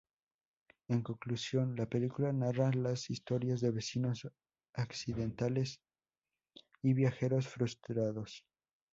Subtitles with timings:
[0.87, 4.27] En conclusión, la película narra las historias de vecinos
[4.73, 5.79] accidentales
[6.81, 8.43] y viajeros frustrados.